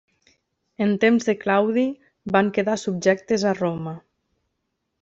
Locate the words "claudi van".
1.43-2.49